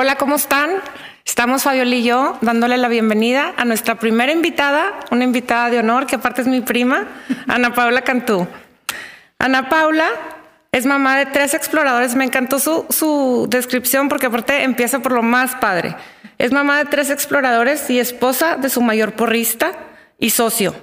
[0.00, 0.70] Hola, ¿cómo están?
[1.26, 6.06] Estamos Fabiola y yo dándole la bienvenida a nuestra primera invitada, una invitada de honor
[6.06, 7.08] que aparte es mi prima,
[7.48, 8.46] Ana Paula Cantú.
[9.40, 10.06] Ana Paula
[10.70, 12.14] es mamá de tres exploradores.
[12.14, 15.96] Me encantó su, su descripción porque aparte empieza por lo más padre.
[16.38, 19.72] Es mamá de tres exploradores y esposa de su mayor porrista
[20.20, 20.76] y socio.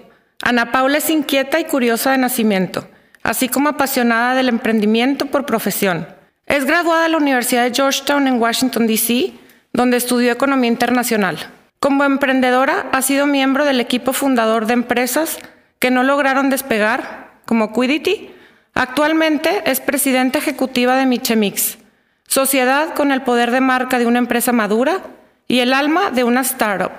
[0.43, 2.85] Ana Paula es inquieta y curiosa de nacimiento,
[3.23, 6.05] así como apasionada del emprendimiento por profesión.
[6.45, 9.33] Es graduada de la Universidad de Georgetown en Washington, D.C.,
[9.73, 11.37] donde estudió economía internacional.
[11.79, 15.39] Como emprendedora, ha sido miembro del equipo fundador de empresas
[15.79, 18.29] que no lograron despegar, como Quiddity.
[18.73, 21.77] Actualmente es presidenta ejecutiva de Michemix,
[22.27, 25.01] sociedad con el poder de marca de una empresa madura
[25.47, 26.91] y el alma de una startup.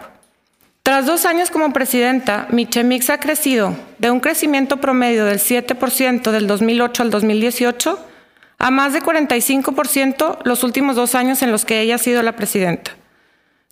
[0.83, 6.47] Tras dos años como presidenta, Michemix ha crecido de un crecimiento promedio del 7% del
[6.47, 8.07] 2008 al 2018
[8.59, 12.37] a más de 45% los últimos dos años en los que ella ha sido la
[12.37, 12.93] presidenta.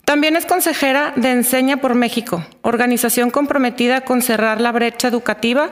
[0.05, 5.71] También es consejera de Enseña por México, organización comprometida con cerrar la brecha educativa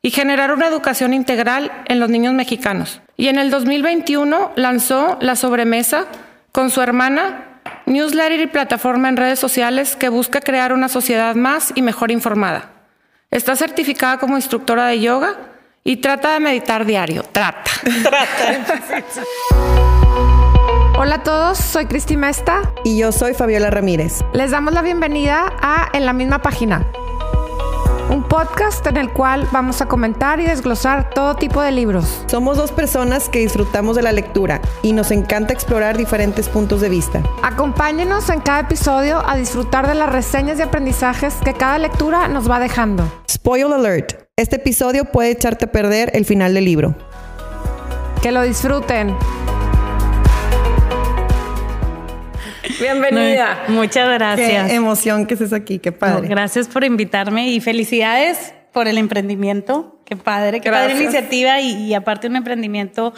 [0.00, 3.02] y generar una educación integral en los niños mexicanos.
[3.16, 6.06] Y en el 2021 lanzó La Sobremesa
[6.50, 11.72] con su hermana, newsletter y plataforma en redes sociales que busca crear una sociedad más
[11.74, 12.70] y mejor informada.
[13.30, 15.36] Está certificada como instructora de yoga
[15.84, 17.22] y trata de meditar diario.
[17.30, 17.70] Trata.
[18.02, 18.82] Trata.
[20.96, 22.72] Hola a todos, soy Cristi Mesta.
[22.84, 24.24] Y yo soy Fabiola Ramírez.
[24.32, 26.86] Les damos la bienvenida a En la misma página.
[28.08, 32.24] Un podcast en el cual vamos a comentar y desglosar todo tipo de libros.
[32.28, 36.88] Somos dos personas que disfrutamos de la lectura y nos encanta explorar diferentes puntos de
[36.88, 37.22] vista.
[37.42, 42.48] Acompáñenos en cada episodio a disfrutar de las reseñas y aprendizajes que cada lectura nos
[42.48, 43.10] va dejando.
[43.28, 44.23] Spoil alert.
[44.36, 46.96] Este episodio puede echarte a perder el final del libro.
[48.20, 49.14] Que lo disfruten.
[52.80, 53.62] Bienvenida.
[53.68, 54.68] muchas gracias.
[54.68, 56.26] Qué emoción que estés aquí, qué padre.
[56.26, 60.02] gracias por invitarme y felicidades por el emprendimiento.
[60.04, 63.14] Qué padre, qué padre iniciativa y, y, aparte un emprendimiento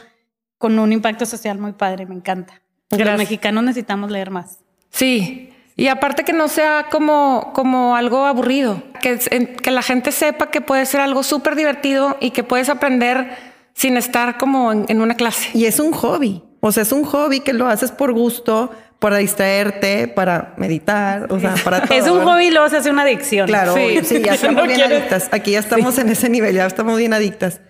[0.58, 2.60] con un impacto social muy padre, me encanta.
[2.90, 4.58] Los mexicanos necesitamos leer más.
[4.90, 10.50] Sí, y aparte que no sea como, como algo aburrido, que, que la gente sepa
[10.50, 13.36] que puede ser algo súper divertido y que puedes aprender
[13.74, 15.50] sin estar como en, una clase.
[15.52, 19.18] Y es un hobby, o sea, es un hobby que lo haces por gusto, para
[19.18, 21.98] distraerte, para meditar, o sea, para todo.
[21.98, 23.46] Es un hobby y luego se hace una adicción.
[23.46, 25.28] Claro, sí, sí ya estamos bien adictas.
[25.30, 27.60] Aquí ya estamos en ese nivel, ya estamos bien adictas.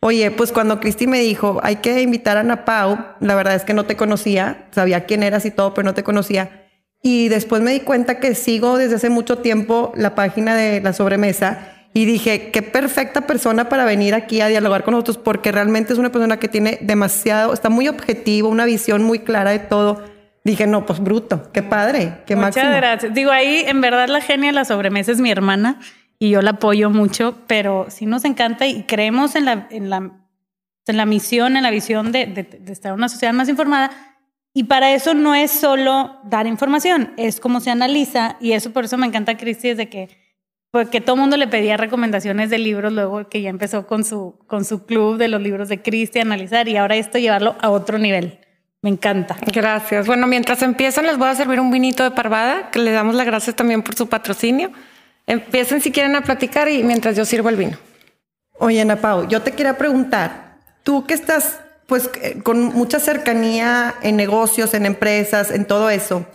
[0.00, 3.64] Oye, pues cuando Cristi me dijo, hay que invitar a Ana Pau, la verdad es
[3.64, 6.63] que no te conocía, sabía quién eras y todo, pero no te conocía.
[7.06, 10.94] Y después me di cuenta que sigo desde hace mucho tiempo la página de la
[10.94, 15.92] sobremesa y dije, qué perfecta persona para venir aquí a dialogar con nosotros porque realmente
[15.92, 20.02] es una persona que tiene demasiado, está muy objetivo, una visión muy clara de todo.
[20.44, 23.12] Dije, no, pues bruto, qué padre, qué Muchas gracias.
[23.12, 25.80] Digo, ahí en verdad la genia de la sobremesa es mi hermana
[26.18, 30.10] y yo la apoyo mucho, pero sí nos encanta y creemos en la, en la,
[30.86, 33.90] en la misión, en la visión de, de, de estar en una sociedad más informada
[34.54, 38.84] y para eso no es solo dar información, es como se analiza y eso por
[38.84, 40.24] eso me encanta Cristi desde que
[40.70, 44.38] porque todo el mundo le pedía recomendaciones de libros luego que ya empezó con su
[44.46, 47.98] con su club de los libros de Cristi analizar y ahora esto llevarlo a otro
[47.98, 48.38] nivel.
[48.84, 49.36] Me encanta.
[49.50, 50.06] Gracias.
[50.06, 53.24] Bueno, mientras empiezan les voy a servir un vinito de parvada, que le damos las
[53.24, 54.72] gracias también por su patrocinio.
[55.26, 57.78] Empiecen si quieren a platicar y mientras yo sirvo el vino.
[58.58, 63.94] Oye, Ana Pau, yo te quería preguntar, tú que estás pues eh, con mucha cercanía
[64.02, 66.26] en negocios, en empresas, en todo eso.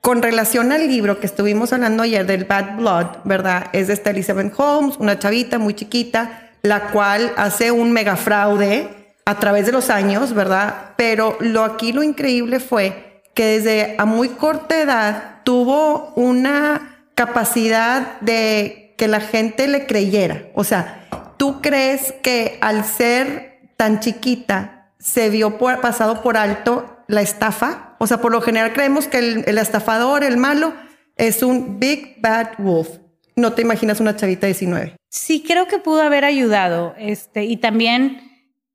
[0.00, 3.68] Con relación al libro que estuvimos hablando ayer del Bad Blood, ¿verdad?
[3.72, 8.88] Es de esta Elizabeth Holmes, una chavita muy chiquita, la cual hace un mega fraude
[9.24, 10.92] a través de los años, ¿verdad?
[10.96, 18.20] Pero lo aquí lo increíble fue que desde a muy corta edad tuvo una capacidad
[18.20, 20.44] de que la gente le creyera.
[20.54, 27.22] O sea, ¿tú crees que al ser tan chiquita se vio pasado por alto la
[27.22, 27.96] estafa.
[27.98, 30.74] O sea, por lo general creemos que el, estafador, el malo,
[31.16, 32.88] es un big bad wolf.
[33.36, 34.96] No te imaginas una chavita de 19.
[35.08, 36.94] Sí, creo que pudo haber ayudado.
[36.98, 38.20] Este, y también,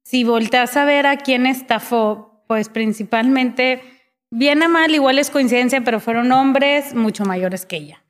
[0.04, 3.82] si volteas a ver a quién estafó, pues principalmente,
[4.30, 8.04] bien a mal, igual es coincidencia, pero fueron hombres mucho mayores que ella.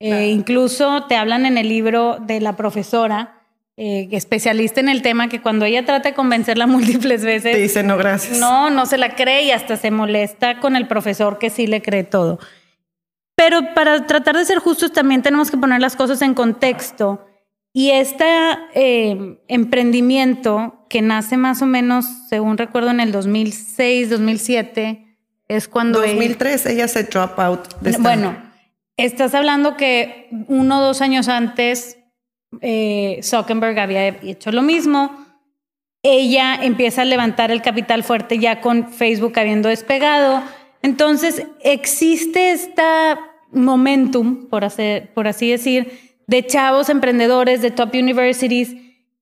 [0.00, 3.37] Eh, incluso te hablan en el libro de la profesora
[3.80, 7.52] eh, especialista en el tema que cuando ella trata de convencerla múltiples veces...
[7.52, 8.40] Te dice no, gracias.
[8.40, 11.80] No, no se la cree y hasta se molesta con el profesor que sí le
[11.80, 12.40] cree todo.
[13.36, 17.24] Pero para tratar de ser justos también tenemos que poner las cosas en contexto.
[17.72, 18.24] Y este
[18.74, 25.06] eh, emprendimiento que nace más o menos, según recuerdo, en el 2006, 2007,
[25.46, 26.00] es cuando...
[26.00, 27.80] 2003 ella, ella se drop out.
[27.80, 28.36] De bueno,
[28.96, 31.97] estás hablando que uno o dos años antes
[32.60, 35.26] eh, Zuckerberg había hecho lo mismo.
[36.02, 40.42] Ella empieza a levantar el capital fuerte ya con Facebook habiendo despegado.
[40.82, 42.82] Entonces existe este
[43.50, 48.74] momentum, por, hacer, por así decir, de chavos emprendedores de top universities.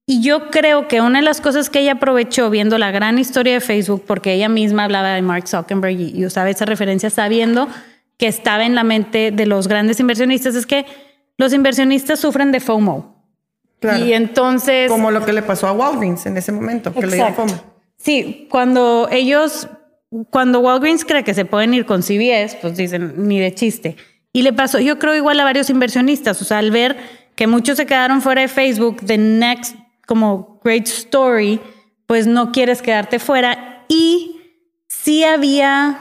[0.06, 3.54] Y yo creo que una de las cosas que ella aprovechó viendo la gran historia
[3.54, 7.68] de Facebook, porque ella misma hablaba de Mark Zuckerberg y, usaba esa referencia sabiendo
[8.18, 10.86] que estaba en la mente de los grandes inversionistas, es que
[11.38, 13.15] los inversionistas sufren de FOMO.
[13.86, 14.04] Claro.
[14.04, 14.90] Y entonces...
[14.90, 17.22] Como lo que le pasó a Walgreens en ese momento, que le.
[17.96, 19.68] Sí, cuando ellos,
[20.30, 23.96] cuando Walgreens cree que se pueden ir con CVS, pues dicen, ni de chiste.
[24.32, 26.96] Y le pasó, yo creo igual a varios inversionistas, o sea, al ver
[27.34, 31.60] que muchos se quedaron fuera de Facebook, the next como great story,
[32.06, 33.84] pues no quieres quedarte fuera.
[33.88, 34.40] Y
[34.88, 36.00] sí había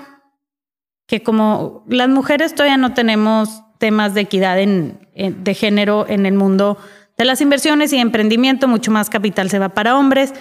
[1.08, 6.34] que como las mujeres todavía no tenemos temas de equidad en, de género en el
[6.34, 6.78] mundo
[7.18, 10.34] de las inversiones y emprendimiento, mucho más capital se va para hombres,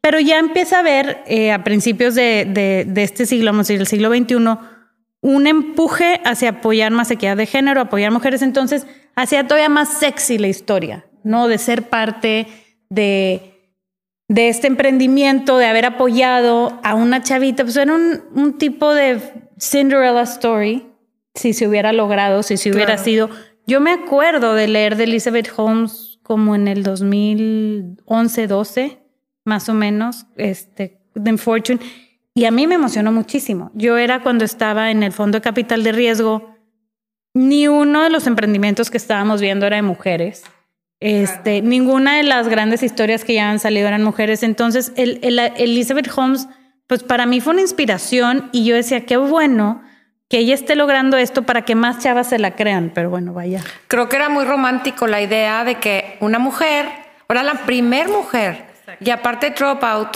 [0.00, 3.72] pero ya empieza a haber eh, a principios de, de, de, este siglo, vamos a
[3.72, 4.58] decir, el siglo XXI,
[5.20, 10.38] un empuje hacia apoyar más equidad de género, apoyar mujeres, entonces hacía todavía más sexy
[10.38, 11.46] la historia, ¿no?
[11.46, 12.48] De ser parte
[12.90, 13.76] de,
[14.28, 19.20] de este emprendimiento, de haber apoyado a una chavita, pues era un, un tipo de
[19.60, 20.88] Cinderella story,
[21.34, 23.30] si se hubiera logrado, si se hubiera sido.
[23.66, 28.98] Yo me acuerdo de leer de Elizabeth Holmes como en el 2011, 12,
[29.44, 31.80] más o menos, este, de Fortune
[32.34, 33.70] y a mí me emocionó muchísimo.
[33.74, 36.56] Yo era cuando estaba en el Fondo de Capital de Riesgo,
[37.34, 40.44] ni uno de los emprendimientos que estábamos viendo era de mujeres.
[41.00, 44.42] Este, ninguna de las grandes historias que ya han salido eran mujeres.
[44.42, 45.20] Entonces, el,
[45.56, 46.48] Elizabeth Holmes,
[46.86, 49.82] pues para mí fue una inspiración y yo decía, qué bueno
[50.32, 53.62] que ella esté logrando esto para que más chavas se la crean, pero bueno, vaya.
[53.86, 56.88] Creo que era muy romántico la idea de que una mujer,
[57.28, 58.64] era la primer mujer,
[58.98, 60.08] y aparte Dropout,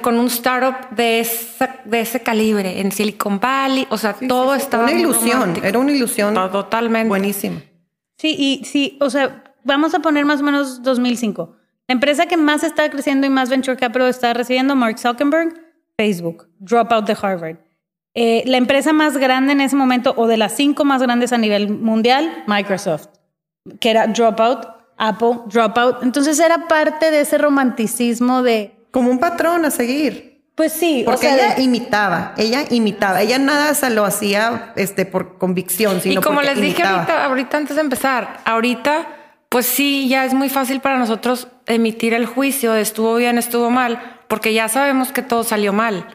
[0.00, 1.28] con un startup de,
[1.84, 3.86] de ese calibre en Silicon Valley.
[3.90, 4.84] O sea, todo estaba.
[4.84, 6.32] Una ilusión, era una ilusión.
[6.32, 7.08] Totalmente.
[7.08, 7.60] Buenísima.
[8.16, 11.58] Sí, y sí, o sea, vamos a poner más o menos 2005.
[11.88, 15.60] La empresa que más está creciendo y más venture capital está recibiendo, Mark Zuckerberg,
[15.98, 17.69] Facebook, Dropout de Harvard.
[18.14, 21.38] Eh, la empresa más grande en ese momento, o de las cinco más grandes a
[21.38, 23.08] nivel mundial, Microsoft,
[23.80, 24.66] que era Dropout,
[24.96, 26.02] Apple, Dropout.
[26.02, 30.30] Entonces era parte de ese romanticismo de como un patrón a seguir.
[30.56, 36.02] Pues sí, porque ella imitaba, ella imitaba, ella nada se lo hacía este por convicción,
[36.02, 39.06] sino Y como les dije ahorita, ahorita antes de empezar, ahorita
[39.50, 43.68] pues sí, ya es muy fácil para nosotros emitir el juicio de estuvo bien, estuvo
[43.68, 46.06] mal, porque ya sabemos que todo salió mal.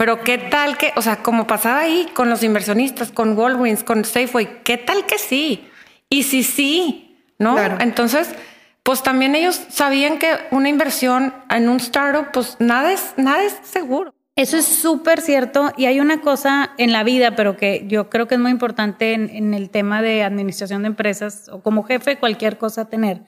[0.00, 4.02] Pero qué tal que, o sea, como pasaba ahí con los inversionistas, con Walgreens, con
[4.02, 5.68] Safeway, qué tal que sí.
[6.08, 7.58] Y si sí, ¿no?
[7.80, 8.34] Entonces,
[8.82, 13.58] pues también ellos sabían que una inversión en un startup, pues nada es, nada es
[13.62, 14.14] seguro.
[14.36, 18.26] Eso es súper cierto y hay una cosa en la vida, pero que yo creo
[18.26, 22.56] que es muy importante en, el tema de administración de empresas o como jefe cualquier
[22.56, 23.20] cosa tener,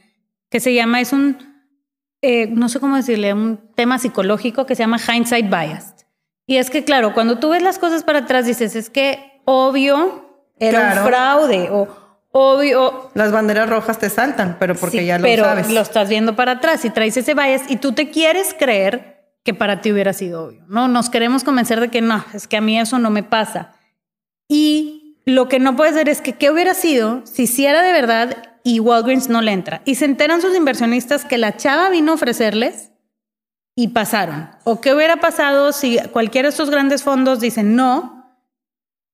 [0.49, 1.37] que se llama, es un,
[2.23, 6.02] eh, no sé cómo decirle, un tema psicológico que se llama hindsight bias.
[6.53, 10.53] Y es que, claro, cuando tú ves las cosas para atrás, dices, es que obvio
[10.59, 11.89] era un fraude o
[12.31, 13.11] obvio.
[13.15, 15.65] Las banderas rojas te saltan, pero porque ya lo sabes.
[15.67, 19.31] Pero lo estás viendo para atrás y traes ese bias y tú te quieres creer
[19.45, 20.63] que para ti hubiera sido obvio.
[20.69, 23.73] No, nos queremos convencer de que no, es que a mí eso no me pasa.
[24.47, 28.37] Y lo que no puede ser es que qué hubiera sido si hiciera de verdad
[28.63, 29.81] y Walgreens no le entra.
[29.87, 32.92] Y se enteran sus inversionistas que la chava vino a ofrecerles
[33.75, 34.51] y pasaron.
[34.65, 38.23] O qué hubiera pasado si cualquiera de estos grandes fondos dicen no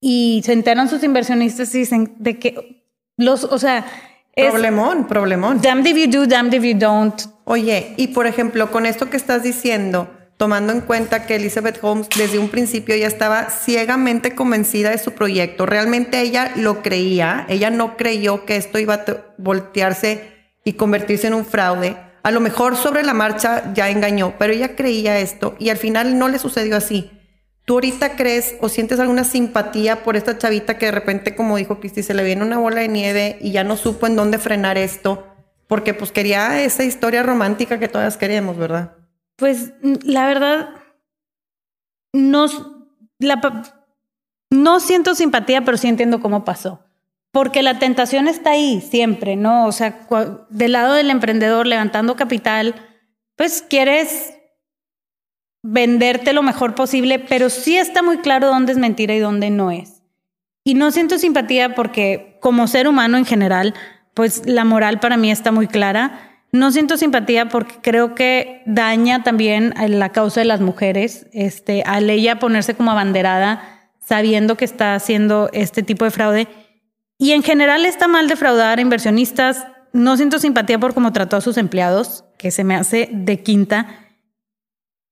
[0.00, 2.84] y se enteran sus inversionistas y dicen de que
[3.16, 3.84] los, o sea...
[4.34, 5.60] Problemón, problemón.
[5.60, 7.20] Damned if you do, damned if you don't.
[7.44, 12.08] Oye, y por ejemplo, con esto que estás diciendo, tomando en cuenta que Elizabeth Holmes
[12.16, 17.70] desde un principio ya estaba ciegamente convencida de su proyecto, realmente ella lo creía, ella
[17.70, 19.04] no creyó que esto iba a
[19.38, 21.96] voltearse y convertirse en un fraude.
[22.28, 26.18] A lo mejor sobre la marcha ya engañó, pero ella creía esto y al final
[26.18, 27.10] no le sucedió así.
[27.64, 31.80] ¿Tú ahorita crees o sientes alguna simpatía por esta chavita que de repente, como dijo
[31.80, 34.76] Cristi, se le viene una bola de nieve y ya no supo en dónde frenar
[34.76, 35.26] esto?
[35.68, 38.92] Porque pues quería esa historia romántica que todas queríamos, ¿verdad?
[39.36, 40.68] Pues la verdad,
[42.12, 42.44] no,
[44.50, 46.84] no siento simpatía, pero sí entiendo cómo pasó.
[47.38, 49.66] Porque la tentación está ahí siempre, ¿no?
[49.66, 50.00] O sea,
[50.50, 52.74] del lado del emprendedor levantando capital,
[53.36, 54.34] pues quieres
[55.62, 59.70] venderte lo mejor posible, pero sí está muy claro dónde es mentira y dónde no
[59.70, 60.02] es.
[60.64, 63.72] Y no siento simpatía porque como ser humano en general,
[64.14, 66.42] pues la moral para mí está muy clara.
[66.50, 71.84] No siento simpatía porque creo que daña también a la causa de las mujeres, este,
[71.86, 76.48] al ella ponerse como abanderada sabiendo que está haciendo este tipo de fraude.
[77.18, 79.66] Y en general está mal defraudar a inversionistas.
[79.92, 83.88] No siento simpatía por cómo trató a sus empleados, que se me hace de quinta.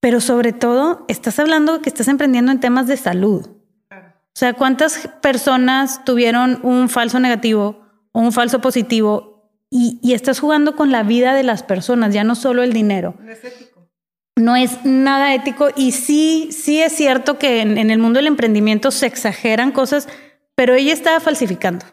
[0.00, 3.48] Pero sobre todo, estás hablando que estás emprendiendo en temas de salud.
[3.90, 7.80] O sea, ¿cuántas personas tuvieron un falso negativo
[8.12, 12.34] o un falso positivo y, estás jugando con la vida de las personas, ya no
[12.34, 13.14] solo el dinero?
[13.18, 13.88] No es ético.
[14.36, 18.26] No es nada ético y sí, sí es cierto que en, en el mundo del
[18.26, 20.06] emprendimiento se exageran cosas,
[20.54, 21.86] pero ella estaba falsificando.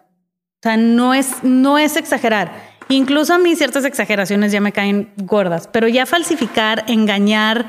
[0.63, 2.73] O sea, no es, no es exagerar.
[2.89, 7.65] Incluso a mí ciertas exageraciones ya me caen gordas, pero ya falsificar, engañar,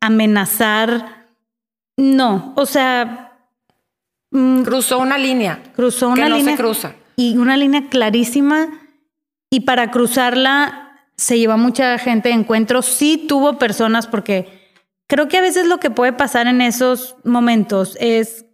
[0.00, 1.26] amenazar,
[1.96, 2.52] no.
[2.56, 3.28] O sea,
[4.30, 5.62] Mm, cruzó una línea.
[5.74, 6.56] Cruzó una que no línea.
[6.56, 6.94] Se cruza.
[7.16, 8.68] Y una línea clarísima.
[9.50, 12.82] Y para cruzarla se llevó mucha gente de encuentro.
[12.82, 14.76] Sí tuvo personas, porque
[15.06, 18.44] creo que a veces lo que puede pasar en esos momentos es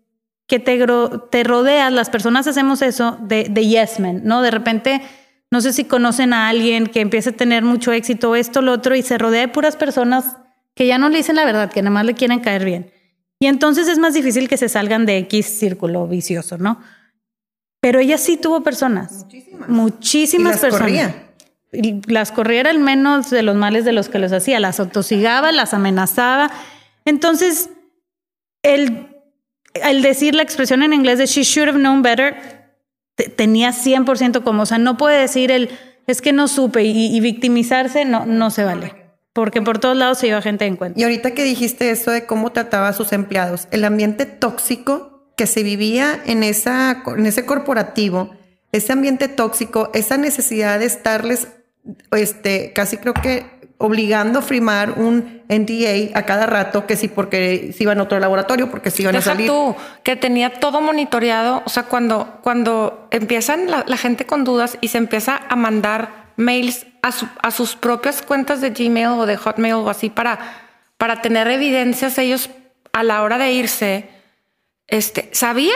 [0.47, 0.85] que te,
[1.31, 4.43] te rodeas, las personas hacemos eso de, de yes men, ¿no?
[4.43, 5.01] De repente,
[5.51, 8.95] no sé si conocen a alguien que empieza a tener mucho éxito, esto, lo otro,
[8.95, 10.37] y se rodea de puras personas
[10.75, 12.91] que ya no le dicen la verdad, que nada más le quieren caer bien.
[13.39, 16.81] Y entonces es más difícil que se salgan de X círculo vicioso, ¿no?
[17.81, 19.25] Pero ella sí tuvo personas.
[19.25, 19.69] Muchísimas.
[19.69, 20.81] Muchísimas las personas.
[20.81, 21.31] Corría.
[21.73, 24.61] Y las corría era el menos de los males de los que los hacía.
[24.61, 26.51] Las atosigaba, las amenazaba.
[27.05, 27.69] Entonces,
[28.63, 29.14] el,
[29.75, 32.37] el decir la expresión en inglés de she should have known better
[33.37, 35.71] tenía 100% como, o sea, no puede decir el
[36.07, 38.95] es que no supe y, victimizarse, no, no se vale.
[39.33, 41.01] Porque por todos lados se iba gente en cuenta.
[41.01, 45.47] Y ahorita que dijiste eso de cómo trataba a sus empleados, el ambiente tóxico que
[45.47, 48.37] se vivía en, en ese corporativo,
[48.71, 51.49] ese ambiente tóxico, esa necesidad de estarles,
[52.13, 53.47] este, casi creo que
[53.79, 58.19] obligando a firmar un NDA a cada rato, que sí porque si iban a otro
[58.21, 59.47] laboratorio, porque si iban a salir.
[59.47, 64.89] tú, que tenía todo monitoreado, o sea, cuando, cuando empiezan la gente con dudas y
[64.89, 69.91] se empieza a mandar mails a, sus propias cuentas de Gmail o de Hotmail o
[69.91, 70.39] así para,
[70.97, 72.51] para tener evidencias ellos
[72.93, 74.09] a la hora de irse.
[74.87, 75.75] Este, sabía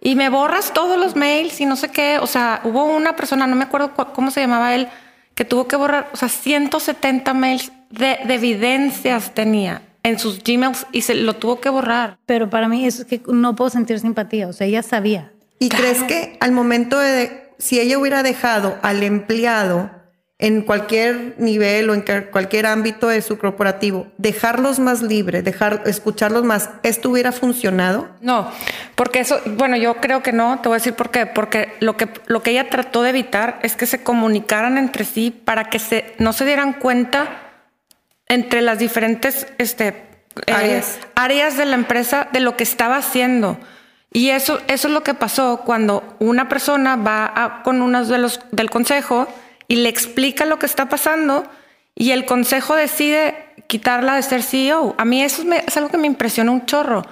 [0.00, 2.18] y me borras todos los mails y no sé qué.
[2.18, 4.88] O sea, hubo una persona, no me acuerdo cómo se llamaba él,
[5.36, 10.86] que tuvo que borrar, o sea, 170 mails de, de evidencias tenía en sus Gmails
[10.92, 12.18] y se lo tuvo que borrar.
[12.26, 14.48] Pero para mí es que no puedo sentir simpatía.
[14.48, 15.32] O sea, ella sabía.
[15.58, 19.90] ¿Y crees que al momento de, si ella hubiera dejado al empleado
[20.38, 26.44] en cualquier nivel o en cualquier ámbito de su corporativo, dejarlos más libres, dejar, escucharlos
[26.44, 28.08] más, ¿esto hubiera funcionado?
[28.20, 28.50] No,
[28.96, 31.96] porque eso, bueno, yo creo que no, te voy a decir por qué, porque lo
[31.96, 35.78] que, lo que ella trató de evitar es que se comunicaran entre sí para que
[35.78, 37.42] se, no se dieran cuenta
[38.28, 39.88] entre las diferentes este,
[40.46, 40.98] eh, áreas.
[41.14, 43.58] áreas de la empresa de lo que estaba haciendo.
[44.12, 48.40] Y eso, eso es lo que pasó cuando una persona va con unos de los
[48.50, 49.28] del consejo,
[49.68, 51.44] y le explica lo que está pasando
[51.94, 53.34] y el consejo decide
[53.66, 54.94] quitarla de ser CEO.
[54.98, 57.02] A mí eso es algo que me impresiona un chorro.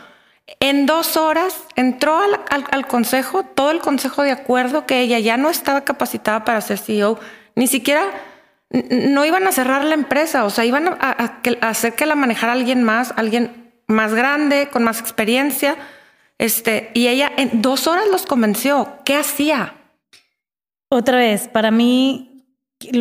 [0.61, 5.49] En dos horas entró al, consejo, todo el consejo de acuerdo que ella ya no
[5.49, 7.19] estaba capacitada para ser CEO,
[7.57, 8.05] ni siquiera
[8.91, 12.83] no iban a cerrar la empresa, o sea, iban a, hacer que la manejara alguien
[12.83, 15.77] más, alguien más grande, con más experiencia.
[16.37, 18.99] Este, y ella en dos horas los convenció.
[19.05, 19.75] ¿Qué hacía?
[20.91, 22.34] Otra vez, para mí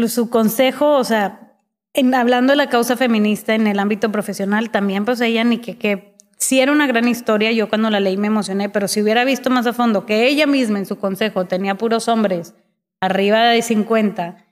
[0.07, 1.57] su consejo, o sea,
[1.93, 5.77] en, hablando de la causa feminista en el ámbito profesional, también pues ella ni que,
[5.77, 9.25] que sí era una gran historia, yo cuando la leí me emocioné, pero si hubiera
[9.25, 12.53] visto más a fondo que ella misma en su consejo tenía puros hombres
[13.01, 14.45] arriba de 50,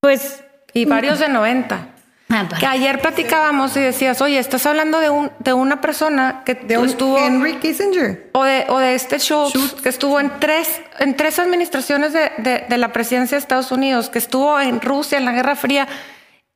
[0.00, 0.44] pues...
[0.76, 1.93] Y varios de 90.
[2.34, 6.54] Ah, que ayer platicábamos y decías, oye, estás hablando de, un, de una persona que
[6.54, 7.16] de estuvo.
[7.16, 8.30] Henry Kissinger.
[8.32, 12.78] O de, o de este Schultz, que estuvo en tres, en tres administraciones de, de,
[12.78, 15.86] la presidencia de Estados Unidos, que estuvo en Rusia en la Guerra Fría,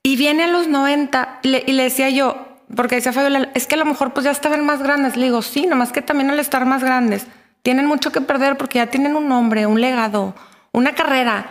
[0.02, 3.78] y viene a los 90 y le, decía yo, porque decía Fabiola, es que a
[3.78, 5.16] lo mejor pues ya estaban más grandes.
[5.16, 7.26] Le digo, sí, nomás que también al estar más grandes,
[7.62, 10.34] tienen mucho que perder porque ya tienen un nombre, un legado,
[10.72, 11.50] una carrera.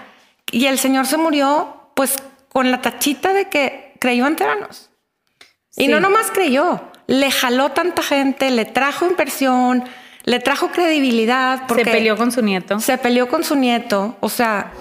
[0.52, 2.18] Y el señor se murió, pues
[2.50, 4.90] con la tachita de que creyó en Teranos.
[5.76, 9.84] Y no nomás creyó, le jaló tanta gente, le trajo inversión,
[10.24, 11.68] le trajo credibilidad.
[11.68, 12.80] Porque se peleó con su nieto.
[12.80, 14.74] Se peleó con su nieto, o sea...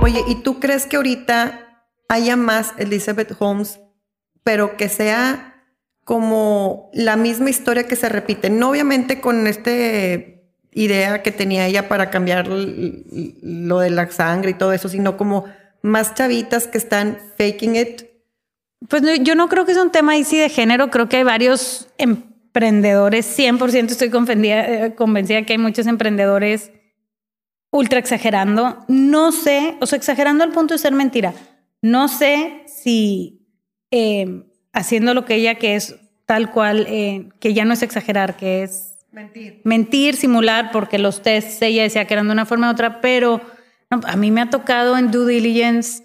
[0.00, 3.78] Oye, ¿y tú crees que ahorita haya más Elizabeth Holmes
[4.44, 5.54] pero que sea
[6.04, 8.50] como la misma historia que se repite.
[8.50, 14.54] No obviamente con este idea que tenía ella para cambiar lo de la sangre y
[14.54, 15.44] todo eso, sino como
[15.82, 18.02] más chavitas que están faking it.
[18.88, 21.22] Pues yo no creo que es un tema ahí sí de género, creo que hay
[21.22, 26.70] varios emprendedores, 100% estoy convencida, eh, convencida que hay muchos emprendedores
[27.70, 28.84] ultra exagerando.
[28.88, 31.32] No sé, o sea, exagerando al punto de ser mentira.
[31.80, 33.46] No sé si
[33.90, 35.96] eh, haciendo lo que ella que es
[36.26, 39.60] tal cual, eh, que ya no es exagerar, que es Mentir.
[39.64, 43.42] Mentir, simular, porque los tests ella decía que eran de una forma u otra, pero
[44.06, 46.04] a mí me ha tocado en due diligence,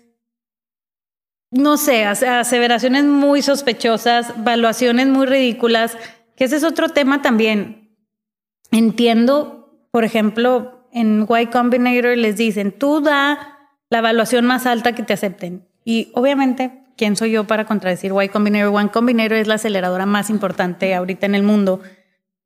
[1.51, 5.97] no sé, aseveraciones muy sospechosas, valuaciones muy ridículas,
[6.35, 7.95] que ese es otro tema también.
[8.71, 13.57] Entiendo, por ejemplo, en Y Combinator les dicen, tú da
[13.89, 15.67] la evaluación más alta que te acepten.
[15.85, 18.83] Y obviamente, ¿quién soy yo para contradecir Y Combinator?
[18.83, 21.81] Y Combinator es la aceleradora más importante ahorita en el mundo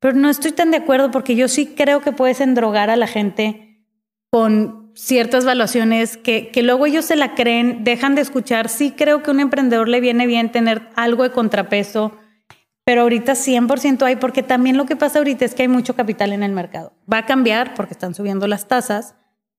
[0.02, 3.06] pero no estoy tan de acuerdo porque yo sí creo que puedes endrogar a la
[3.06, 3.86] gente
[4.30, 8.68] con ciertas valuaciones que, que luego ellos se la creen, dejan de escuchar.
[8.68, 12.16] Sí creo que a un emprendedor le viene bien tener algo de contrapeso,
[12.84, 16.32] pero ahorita 100% hay, porque también lo que pasa ahorita es que hay mucho capital
[16.32, 16.92] en el mercado.
[17.10, 19.14] Va a cambiar porque están subiendo las tasas,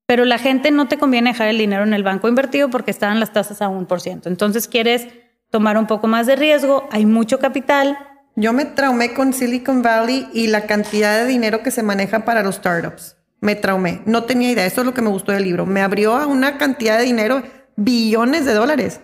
[0.05, 3.19] pero la gente no te conviene dejar el dinero en el banco invertido porque están
[3.19, 4.27] las tasas a 1%.
[4.27, 5.07] Entonces quieres
[5.49, 7.97] tomar un poco más de riesgo, hay mucho capital,
[8.35, 12.41] yo me traumé con Silicon Valley y la cantidad de dinero que se maneja para
[12.41, 13.15] los startups.
[13.43, 14.01] Me traumé.
[14.05, 14.65] No tenía idea.
[14.65, 15.65] Eso es lo que me gustó del libro.
[15.65, 17.43] Me abrió a una cantidad de dinero,
[17.75, 19.01] billones de dólares.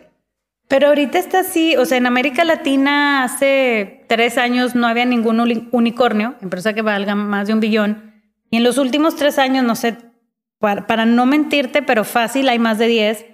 [0.68, 5.68] Pero ahorita está así, o sea, en América Latina hace tres años no había ningún
[5.72, 8.14] unicornio, empresa que valga más de un billón.
[8.52, 9.98] Y en los últimos tres años, no sé,
[10.60, 13.26] para, no mentirte, pero fácil, hay más de diez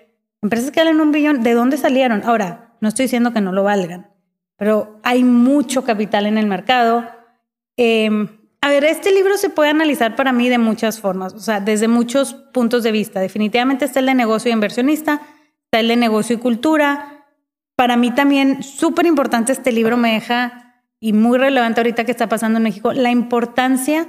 [0.42, 1.44] empresas que valen un billón.
[1.44, 2.24] ¿De dónde salieron?
[2.24, 4.16] Ahora, no estoy diciendo que no lo valgan
[4.58, 7.06] pero hay mucho capital en el mercado.
[7.78, 8.28] Em,
[8.66, 11.88] a ver, este libro se puede analizar para mí de muchas formas, o sea, desde
[11.88, 13.20] muchos puntos de vista.
[13.20, 15.22] Definitivamente está el de negocio y inversionista,
[15.66, 17.28] está el de negocio y cultura.
[17.76, 22.28] Para mí también súper importante este libro me deja, y muy relevante ahorita que está
[22.28, 24.08] pasando en México, la importancia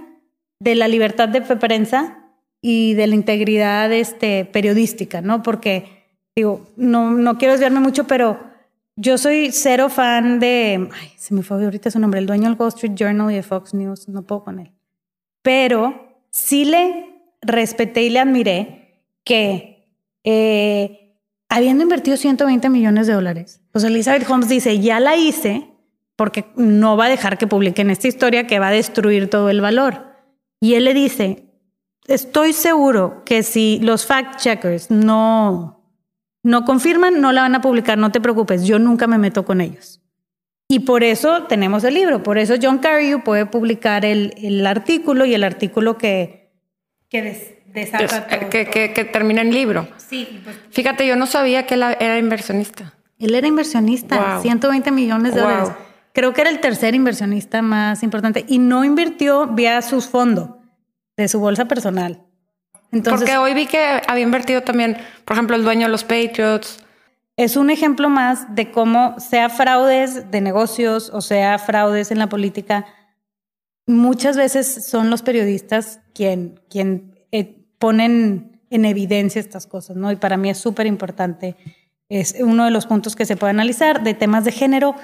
[0.59, 2.25] de la libertad de prensa
[2.63, 5.43] y de la integridad este, periodística, ¿no?
[5.43, 8.56] Porque, digo, no, no quiero desviarme mucho, pero
[8.97, 10.89] yo soy cero fan de.
[10.93, 13.43] Ay, se me fue ahorita su nombre, el dueño del Wall Street Journal y de
[13.43, 14.73] Fox News, no puedo con él.
[15.43, 19.93] Pero sí le respeté y le admiré que
[20.25, 21.15] eh,
[21.49, 25.71] habiendo invertido 120 millones de dólares, pues Elizabeth Holmes dice: Ya la hice
[26.17, 29.61] porque no va a dejar que publiquen esta historia que va a destruir todo el
[29.61, 30.07] valor.
[30.59, 31.53] Y él le dice:
[32.07, 35.76] Estoy seguro que si los fact checkers no
[36.47, 39.61] no confirman, no la van a publicar, no te preocupes, yo nunca me meto con
[39.61, 40.01] ellos.
[40.69, 45.35] Y por eso tenemos el libro, por eso John Carreyrou puede publicar el, artículo y
[45.35, 46.53] el artículo que,
[47.09, 49.89] que desata que, que, termina en libro.
[49.97, 50.41] Sí.
[50.45, 52.95] Pues, Fíjate, yo no sabía que él era inversionista.
[53.19, 55.71] Él era inversionista, 120 millones de dólares.
[56.13, 60.51] Creo que era el tercer inversionista más importante y no invirtió vía sus fondos
[61.17, 62.26] de su bolsa personal.
[62.91, 66.79] Porque hoy vi que había invertido también, por ejemplo, el dueño de los Patriots.
[67.37, 72.29] Es un ejemplo más de cómo, sea fraudes de negocios o sea fraudes en la
[72.29, 72.87] política,
[73.87, 80.11] muchas veces son los periodistas quien, quien eh, ponen en evidencia estas cosas, ¿no?
[80.11, 81.57] Y para mí es súper importante.
[82.09, 84.95] Es uno de los puntos que se puede analizar de temas de género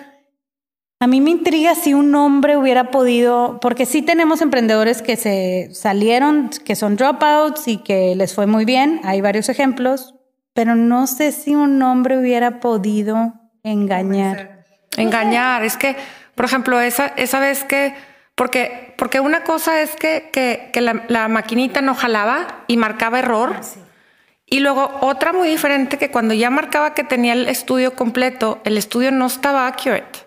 [1.02, 5.68] a mí me intriga si un hombre hubiera podido, porque sí tenemos emprendedores que se
[5.74, 10.14] salieron, que son dropouts y que les fue muy bien, hay varios ejemplos,
[10.54, 13.32] pero no sé si un hombre hubiera podido
[13.64, 14.64] engañar.
[14.96, 15.96] Engañar, es que,
[16.36, 17.94] por ejemplo, esa, esa vez que,
[18.36, 23.56] porque, porque una cosa es que, que, la, maquinita no jalaba y marcaba error.
[23.56, 23.60] Ah,
[24.46, 28.78] y luego otra muy diferente que cuando ya marcaba que tenía el estudio completo, el
[28.78, 30.21] estudio no estaba accurate.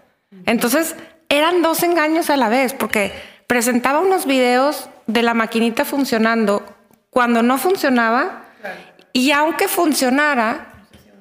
[0.45, 0.95] Entonces,
[1.29, 3.11] eran dos engaños a la vez, porque
[3.47, 6.63] presentaba unos videos de la maquinita funcionando
[7.09, 8.43] cuando no funcionaba
[9.13, 10.67] y aunque funcionara,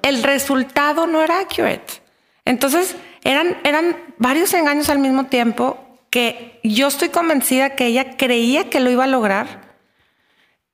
[0.02, 2.02] el resultado no era accurate.
[2.44, 5.78] Entonces, eran, eran varios engaños al mismo tiempo
[6.10, 9.62] que yo estoy convencida que ella creía que lo iba a lograr.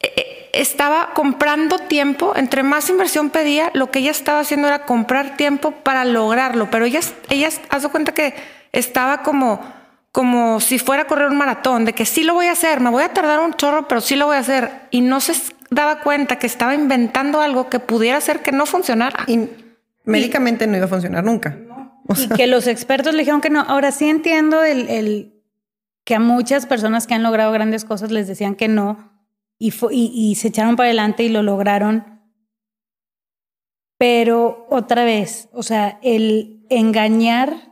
[0.00, 4.84] E, e, estaba comprando tiempo, entre más inversión pedía, lo que ella estaba haciendo era
[4.84, 8.34] comprar tiempo para lograrlo, pero ella, ella haz cuenta que
[8.72, 9.60] estaba como,
[10.12, 12.90] como si fuera a correr un maratón, de que sí lo voy a hacer, me
[12.90, 15.34] voy a tardar un chorro, pero sí lo voy a hacer, y no se
[15.70, 19.24] daba cuenta que estaba inventando algo que pudiera hacer que no funcionara.
[19.26, 19.48] Y
[20.04, 21.56] médicamente no iba a funcionar nunca.
[22.16, 23.60] y que los expertos le dijeron que no.
[23.60, 25.34] Ahora sí entiendo el, el,
[26.04, 29.10] que a muchas personas que han logrado grandes cosas les decían que no
[29.61, 32.20] y, y, y se echaron para adelante y lo lograron.
[33.99, 37.70] Pero otra vez, o sea, el engañar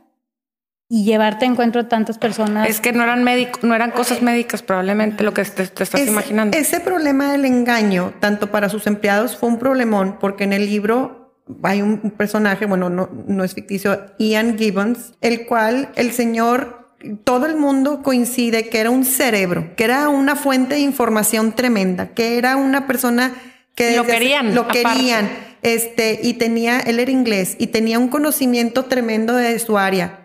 [0.87, 2.67] y llevarte a encuentro a tantas personas.
[2.67, 6.57] Es que no eran médicos, no eran cosas médicas, probablemente lo que te, estás imaginando.
[6.57, 11.35] Ese problema del engaño, tanto para sus empleados, fue un problemón, porque en el libro
[11.61, 16.88] hay un personaje, bueno, no, no es ficticio, Ian Gibbons, el cual el señor,
[17.23, 22.09] todo el mundo coincide que era un cerebro, que era una fuente de información tremenda,
[22.09, 23.33] que era una persona
[23.75, 25.29] que lo querían, lo querían,
[25.61, 30.19] este, y tenía, él era inglés y tenía un conocimiento tremendo de su área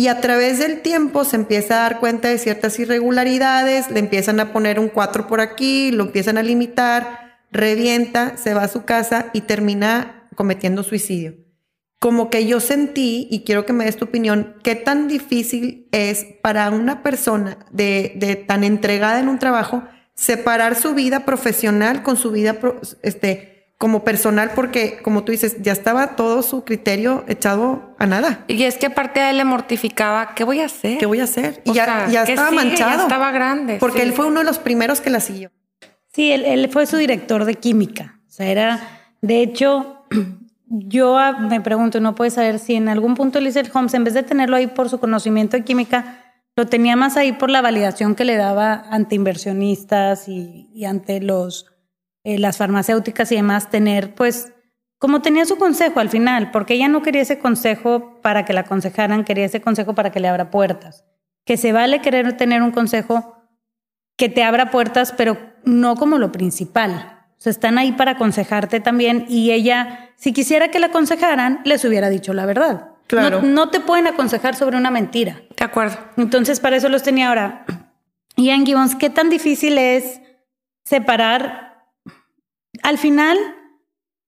[0.00, 4.40] y a través del tiempo se empieza a dar cuenta de ciertas irregularidades, le empiezan
[4.40, 8.84] a poner un 4 por aquí, lo empiezan a limitar, revienta, se va a su
[8.84, 11.34] casa y termina cometiendo suicidio.
[12.00, 16.26] Como que yo sentí, y quiero que me des tu opinión, qué tan difícil es
[16.42, 19.84] para una persona de, de tan entregada en un trabajo
[20.14, 22.58] separar su vida profesional con su vida
[23.02, 28.44] este, como personal porque, como tú dices, ya estaba todo su criterio echado a nada.
[28.46, 30.98] Y es que aparte a él le mortificaba, ¿qué voy a hacer?
[30.98, 31.62] ¿Qué voy a hacer?
[31.64, 32.96] Y ya, ya estaba manchado.
[32.98, 33.78] Ya estaba grande.
[33.80, 35.50] Porque él fue uno de los primeros que la siguió.
[36.12, 38.20] Sí, él, él, fue su director de química.
[38.28, 38.80] O sea, era,
[39.22, 40.04] de hecho,
[40.70, 44.22] yo me pregunto, no puede saber si en algún punto Lizard Holmes, en vez de
[44.22, 46.24] tenerlo ahí por su conocimiento de química,
[46.56, 51.20] lo tenía más ahí por la validación que le daba ante inversionistas y, y ante
[51.20, 51.70] los
[52.22, 54.52] eh, las farmacéuticas y demás, tener, pues,
[54.98, 58.60] como tenía su consejo al final, porque ella no quería ese consejo para que la
[58.60, 61.06] aconsejaran, quería ese consejo para que le abra puertas.
[61.46, 63.36] Que se vale querer tener un consejo
[64.18, 67.19] que te abra puertas, pero no como lo principal.
[67.40, 71.82] O sea, están ahí para aconsejarte también y ella, si quisiera que la aconsejaran, les
[71.86, 72.90] hubiera dicho la verdad.
[73.06, 73.40] Claro.
[73.40, 75.40] No, no te pueden aconsejar sobre una mentira.
[75.56, 75.96] De acuerdo.
[76.18, 77.64] Entonces, para eso los tenía ahora.
[78.36, 80.20] Ian Gibbons, ¿qué tan difícil es
[80.84, 81.70] separar
[82.82, 83.38] al final,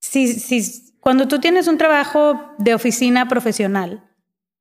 [0.00, 4.02] si, si, cuando tú tienes un trabajo de oficina profesional,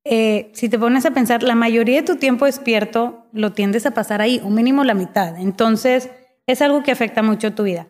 [0.03, 3.91] eh, si te pones a pensar, la mayoría de tu tiempo despierto lo tiendes a
[3.91, 5.37] pasar ahí, un mínimo la mitad.
[5.37, 6.09] Entonces,
[6.47, 7.87] es algo que afecta mucho tu vida.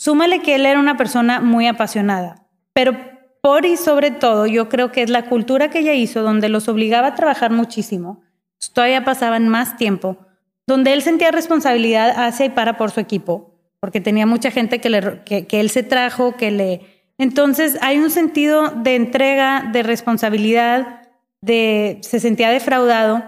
[0.00, 2.96] Súmale que él era una persona muy apasionada, pero
[3.42, 6.68] por y sobre todo, yo creo que es la cultura que ella hizo, donde los
[6.68, 8.22] obligaba a trabajar muchísimo,
[8.72, 10.16] todavía pasaban más tiempo,
[10.66, 14.88] donde él sentía responsabilidad hacia y para por su equipo, porque tenía mucha gente que,
[14.88, 16.80] le, que, él se trajo, que le...
[17.18, 21.10] Entonces hay un sentido de entrega, de responsabilidad,
[21.42, 23.22] de se sentía defraudado,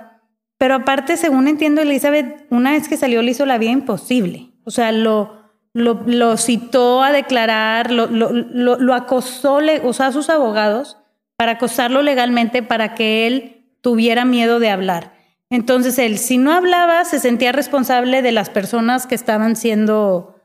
[0.56, 4.52] pero aparte, según entiendo, Elizabeth, una vez que salió le hizo la vida imposible.
[4.64, 5.41] O sea, lo,
[5.74, 10.98] lo, lo citó a declarar, lo, lo, lo acosó, le, usó a sus abogados
[11.36, 15.12] para acosarlo legalmente para que él tuviera miedo de hablar.
[15.50, 20.36] Entonces él, si no hablaba, se sentía responsable de las personas que estaban siendo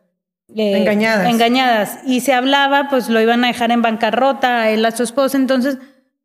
[0.56, 1.30] eh, engañadas.
[1.30, 2.00] engañadas.
[2.06, 5.38] Y se hablaba, pues lo iban a dejar en bancarrota a él, a su esposa.
[5.38, 5.78] Entonces,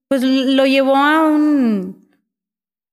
[0.09, 2.09] pues lo llevó a un.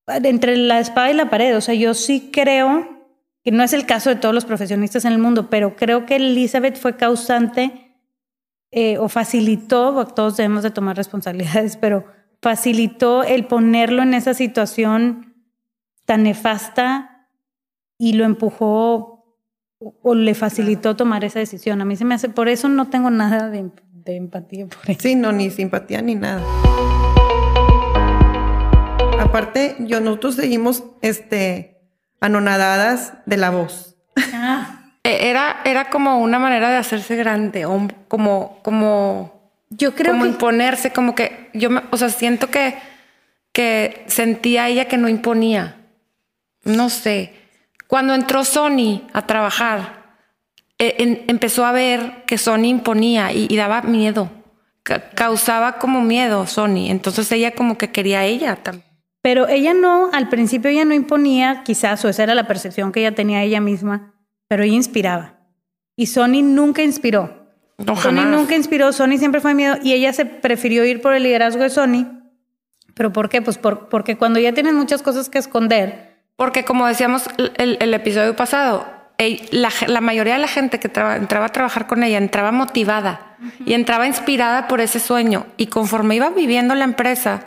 [0.08, 1.58] entre la espada y la pared.
[1.58, 2.99] O sea, yo sí creo
[3.43, 6.17] que no es el caso de todos los profesionistas en el mundo, pero creo que
[6.17, 7.95] Elizabeth fue causante
[8.71, 12.06] eh, o facilitó, todos debemos de tomar responsabilidades, pero
[12.41, 15.34] facilitó el ponerlo en esa situación
[16.06, 17.28] tan nefasta
[17.97, 19.19] y lo empujó
[20.02, 21.82] o, le facilitó tomar esa decisión.
[21.82, 23.71] A mí se me hace, por eso no tengo nada de,
[24.06, 24.99] empatía por eso.
[25.02, 26.41] Sí, no, ni simpatía ni nada.
[29.19, 31.79] Aparte, yo, nosotros seguimos este,
[32.21, 33.95] anonadadas de la voz.
[34.34, 34.79] Ah.
[35.03, 40.25] E, era, era como una manera de hacerse grande, o como, como, yo creo como
[40.25, 42.77] imponerse, como que yo, me, o sea, siento que,
[43.53, 45.77] que sentía ella que no imponía.
[46.63, 47.34] No sé.
[47.88, 49.99] Cuando entró Sony a trabajar,
[50.77, 54.32] e, empezó a ver que Sony imponía y, daba miedo,
[55.15, 56.89] causaba como miedo Sony.
[56.89, 58.88] Entonces ella como que quería a ella también.
[59.21, 63.01] Pero ella no, al principio ella no imponía, quizás, o esa era la percepción que
[63.01, 64.13] ella tenía ella misma,
[64.47, 65.39] pero ella inspiraba.
[65.95, 67.38] Y Sony nunca inspiró.
[67.77, 71.23] No, Sony nunca inspiró, Sony siempre fue miedo y ella se prefirió ir por el
[71.23, 72.08] liderazgo de Sony.
[72.93, 73.41] ¿Pero por qué?
[73.41, 77.27] Pues porque cuando ya tienes muchas cosas que esconder, porque como decíamos
[77.58, 78.86] el, el episodio pasado,
[79.51, 83.73] la, la, mayoría de la gente que entraba a trabajar con ella entraba motivada y
[83.73, 85.45] entraba inspirada por ese sueño.
[85.58, 87.45] Y conforme iba viviendo la empresa,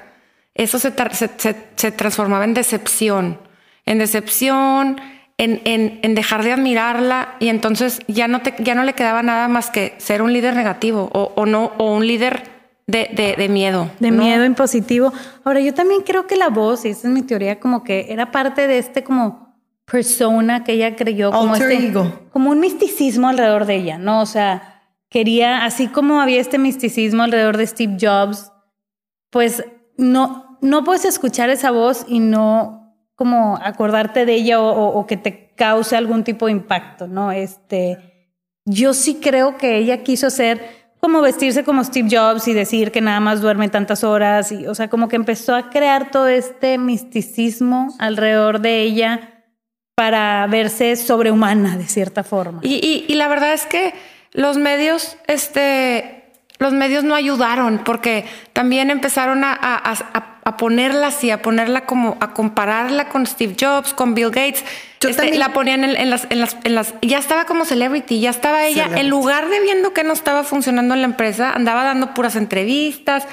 [0.55, 3.39] eso se, se, se, transformaba en decepción,
[3.87, 5.01] en decepción,
[5.39, 9.23] en, en, en, dejar de admirarla y entonces ya no, te, ya no le quedaba
[9.23, 12.43] nada más que ser un líder negativo o, o no, o un líder
[12.87, 13.91] de, de, de miedo.
[13.99, 14.23] De ¿no?
[14.23, 15.13] miedo impositivo.
[15.45, 18.31] Ahora, yo también creo que la voz, y esa es mi teoría, como que era
[18.31, 22.29] parte de este como persona que ella creyó, como Alter este, ego.
[22.33, 24.21] como un misticismo alrededor de ella, ¿no?
[24.21, 28.53] O sea, quería, así como había este misticismo alrededor de Steve Jobs,
[29.31, 29.65] pues
[29.97, 35.53] no, no puedes escuchar esa voz y no como acordarte de ella o, que te
[35.55, 37.31] cause algún tipo de impacto, ¿no?
[37.31, 37.99] Este,
[38.65, 43.01] yo sí creo que ella quiso hacer como vestirse como Steve Jobs y decir que
[43.01, 46.79] nada más duerme tantas horas y o sea como que empezó a crear todo este
[46.79, 49.45] misticismo alrededor de ella
[49.97, 52.61] para verse sobrehumana de cierta forma.
[52.63, 53.95] Y, la verdad es que
[54.33, 56.25] los medios, este,
[56.59, 62.17] los medios no ayudaron porque también empezaron a- a- a ponerla así, a ponerla como,
[62.21, 64.65] a compararla con Steve Jobs, con Bill Gates.
[65.01, 67.65] Yo Este, también- la ponían en, en las, en las, en las, ya estaba como
[67.65, 69.01] celebrity, ya estaba ella, Celebrity.
[69.01, 73.25] en lugar de viendo que no estaba funcionando en la empresa, andaba dando puras entrevistas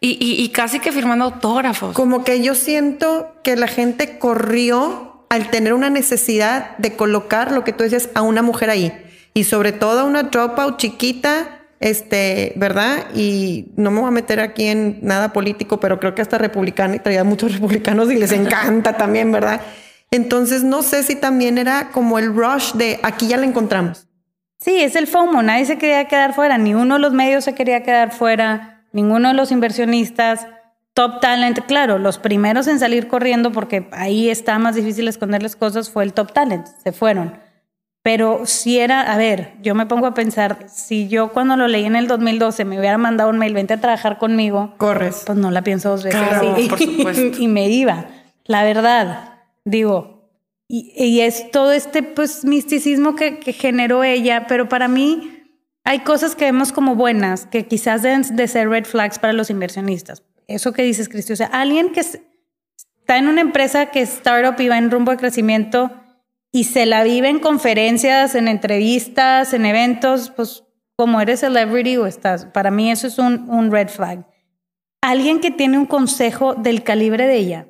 [0.00, 1.94] y, y- y casi que firmando autógrafos.
[1.94, 7.64] Como que yo siento que la gente corrió al tener una necesidad de colocar lo
[7.64, 8.92] que tú decías a una mujer ahí.
[9.34, 13.06] Y sobre todo a una dropout chiquita, este, ¿verdad?
[13.12, 16.96] Y no me voy a meter aquí en nada político, pero creo que hasta republicana
[16.96, 19.60] y traía muchos republicanos y les encanta también, ¿verdad?
[20.12, 24.06] Entonces no sé si también era como el rush de aquí ya la encontramos.
[24.60, 27.54] Sí, es el FOMO, nadie se quería quedar fuera, ni uno de los medios se
[27.54, 30.46] quería quedar fuera, ninguno de los inversionistas,
[30.94, 35.90] top talent, claro, los primeros en salir corriendo porque ahí está más difícil esconderles cosas
[35.90, 37.41] fue el top talent, se fueron.
[38.02, 41.84] Pero si era, a ver, yo me pongo a pensar, si yo cuando lo leí
[41.84, 45.22] en el 2012 me hubiera mandado un mail, vente a trabajar conmigo, Corres.
[45.24, 47.22] pues no la pienso dos veces Claro, y, por supuesto.
[47.42, 48.06] y me iba.
[48.44, 49.34] La verdad,
[49.64, 50.28] digo,
[50.66, 55.38] y, y es todo este pues misticismo que, que generó ella, pero para mí
[55.84, 59.48] hay cosas que vemos como buenas, que quizás deben de ser red flags para los
[59.48, 60.24] inversionistas.
[60.48, 62.18] Eso que dices, Cristi, o sea, alguien que es-
[62.98, 65.92] está en una empresa que es startup y va en rumbo de crecimiento
[66.52, 70.64] y se la vive en conferencias, en entrevistas, en eventos, pues
[70.96, 74.26] como eres celebrity o estás, para mí eso es un, un red flag.
[75.00, 77.66] Alguien que tiene un consejo del calibre de ella,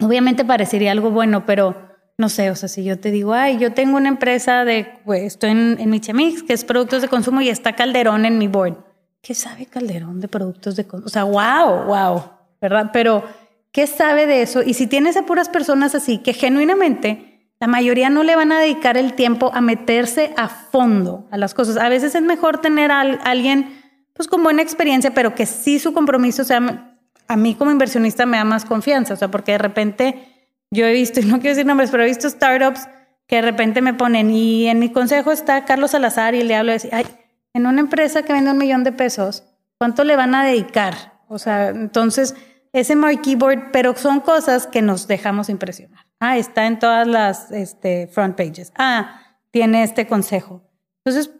[0.00, 3.72] obviamente parecería algo bueno, pero no sé, o sea, si yo te digo, ay, yo
[3.72, 7.74] tengo una empresa de, pues, estoy en, en que es productos de consumo y está
[7.74, 8.78] Calderón en mi board.
[9.20, 11.06] ¿Qué sabe Calderón de productos de consumo?
[11.06, 12.22] O sea, wow, wow,
[12.60, 12.90] ¿verdad?
[12.92, 13.24] Pero,
[13.70, 14.62] ¿qué sabe de eso?
[14.62, 17.31] Y si tienes a puras personas así, que genuinamente
[17.62, 21.54] la mayoría no le van a dedicar el tiempo a meterse a fondo a las
[21.54, 21.76] cosas.
[21.76, 23.80] A veces es mejor tener a al- alguien,
[24.14, 26.96] pues, con buena experiencia, pero que sí su compromiso sea,
[27.28, 30.26] a mí como inversionista me da más confianza, o sea, porque de repente
[30.72, 32.88] yo he visto, y no quiero decir nombres, pero he visto startups
[33.28, 36.70] que de repente me ponen, y en mi consejo está Carlos Salazar, y le hablo
[36.72, 37.06] de decir, ay,
[37.54, 39.44] en una empresa que vende un millón de pesos,
[39.78, 41.20] ¿cuánto le van a dedicar?
[41.28, 42.34] O sea, entonces,
[42.72, 46.01] ese marquee board, pero son cosas que nos dejamos impresionar.
[46.24, 48.72] Ah, está en todas las este, front pages.
[48.76, 50.62] Ah, tiene este consejo.
[51.04, 51.32] Entonces,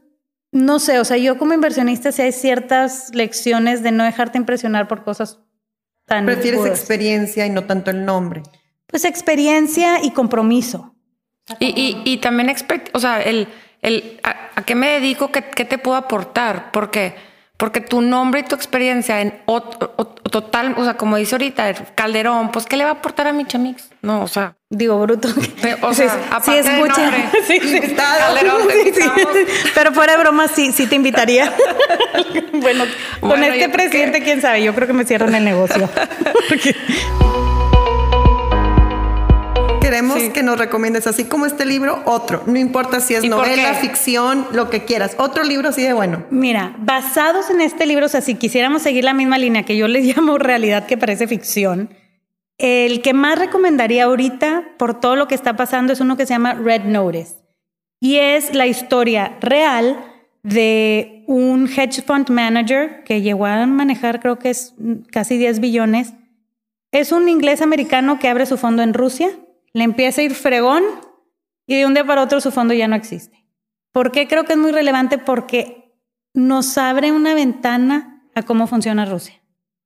[0.50, 4.88] no sé, o sea, yo como inversionista, si hay ciertas lecciones de no dejarte impresionar
[4.88, 5.38] por cosas
[6.04, 6.26] tan...
[6.26, 8.42] Prefieres experiencia y no tanto el nombre.
[8.88, 10.96] Pues experiencia y compromiso.
[11.60, 12.52] Y, y, y también,
[12.92, 13.46] o sea, el,
[13.82, 15.30] el, a, a qué me dedico?
[15.30, 16.72] ¿Qué, qué te puedo aportar?
[16.72, 17.14] Porque,
[17.62, 21.72] porque tu nombre y tu experiencia en ot- o- total, o sea, como dice ahorita,
[21.94, 23.88] Calderón, pues, ¿qué le va a aportar a mi chamix?
[24.02, 25.28] No, o sea, Digo, bruto.
[25.82, 27.02] O sea, aparte sí, del escucha.
[27.02, 27.24] nombre.
[27.46, 27.76] Sí, sí.
[27.76, 28.18] Invitado.
[28.18, 29.10] Calderón, Sí.
[29.76, 31.52] Pero fuera de broma, sí, sí te invitaría.
[32.54, 32.84] bueno,
[33.20, 35.44] con Bueno, este yo creo presidente, que- quién sabe, yo creo que me cierran el
[35.44, 35.88] negocio.
[36.48, 36.74] Porque-
[39.92, 40.30] Queremos Sí.
[40.30, 42.42] que nos recomiendes, así como este libro, otro.
[42.46, 45.14] No importa si es ¿Y por novela, ficción, lo que quieras.
[45.18, 46.24] Otro libro así de bueno.
[46.30, 49.88] Mira, basados en este libro, o sea, si quisiéramos seguir la misma línea que yo
[49.88, 51.90] les llamo realidad que parece ficción,
[52.56, 56.32] el que más recomendaría ahorita por todo lo que está pasando es uno que se
[56.32, 57.34] llama Red Notice.
[58.00, 60.02] Y es la historia real
[60.42, 64.74] de un hedge fund manager que llegó a manejar, creo que es
[65.10, 66.14] casi 10 billones.
[66.92, 69.28] Es un inglés americano que abre su fondo en Rusia,
[69.72, 70.82] le empieza a ir fregón
[71.66, 73.46] y de un día para otro su fondo ya no existe.
[73.92, 75.18] ¿Por qué creo que es muy relevante?
[75.18, 75.94] Porque
[76.34, 79.42] nos abre una ventana a cómo funciona Rusia.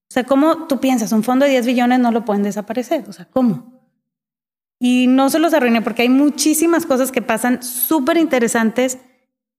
[0.08, 1.12] O sea, ¿cómo tú piensas?
[1.12, 3.04] Un fondo de 10 billones no lo pueden desaparecer.
[3.08, 3.76] O sea, ¿cómo?
[4.78, 8.98] Y no se los arruine porque hay muchísimas cosas que pasan súper interesantes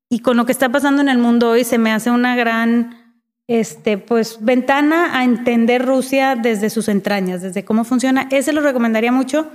[0.10, 3.08] y con lo que está pasando en el mundo hoy se me hace una gran
[3.48, 8.28] este, pues, ventana a entender Rusia desde sus entrañas, desde cómo funciona.
[8.32, 9.52] Ese lo recomendaría mucho,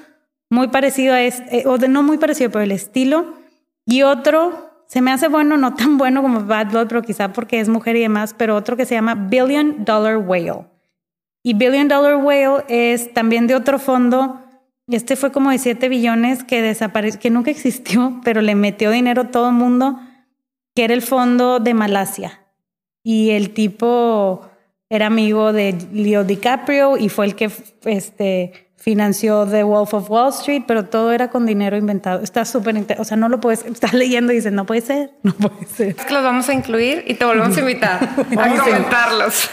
[0.53, 3.39] muy parecido a este, o de no muy parecido, pero el estilo.
[3.87, 7.59] Y otro se me hace bueno, no tan bueno como Bad Blood, pero quizá porque
[7.59, 10.67] es mujer y demás, pero otro que se llama Billion Dollar Whale.
[11.43, 14.41] Y Billion Dollar Whale es también de otro fondo.
[14.89, 19.23] Este fue como de 7 billones que desapareció, que nunca existió, pero le metió dinero
[19.23, 20.01] a todo el mundo,
[20.75, 22.45] que era el fondo de Malasia.
[23.03, 24.51] Y el tipo
[24.91, 27.51] era amigo de Leo DiCaprio y fue el que
[27.87, 32.21] este, financió The Wolf of Wall Street, pero todo era con dinero inventado.
[32.21, 35.33] Está súper, o sea, no lo puedes, estás leyendo y dices, no puede ser, no
[35.35, 35.89] puede ser.
[35.91, 38.03] Es que los vamos a incluir y te volvemos a invitar
[38.39, 39.49] a comentarlos.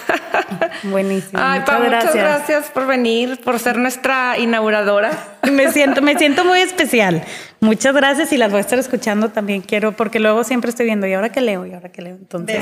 [0.84, 1.40] Buenísimo.
[1.40, 2.16] Ay, muchas, Pa, gracias.
[2.16, 5.12] muchas gracias por venir, por ser nuestra inauguradora.
[5.52, 7.24] Me siento, me siento muy especial.
[7.60, 9.62] Muchas gracias y las voy a estar escuchando también.
[9.62, 11.66] Quiero, porque luego siempre estoy viendo, ¿y ahora qué leo?
[11.66, 12.16] ¿Y ahora qué leo?
[12.16, 12.62] Entonces,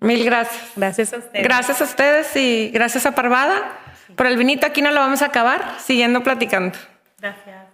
[0.00, 0.62] Mil gracias.
[0.76, 1.44] gracias a ustedes.
[1.44, 3.83] Gracias a ustedes y gracias a Parvada.
[4.16, 6.78] Por el vinito aquí no lo vamos a acabar, siguiendo platicando.
[7.18, 7.64] Gracias.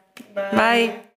[0.53, 1.01] Bye.